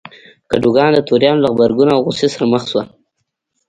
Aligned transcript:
کادوګان 0.49 0.89
د 0.93 0.99
توریانو 1.09 1.43
له 1.43 1.49
غبرګون 1.53 1.89
او 1.93 2.03
غوسې 2.05 2.27
سره 2.33 2.45
مخ 2.53 2.63
شو. 2.71 2.81